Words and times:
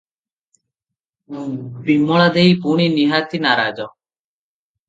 ବିମଳା 1.89 2.25
ଦେଇ 2.39 2.57
ପୁଣି 2.65 2.89
ନିହାତି 2.97 3.45
ନାରାଜ। 3.47 3.89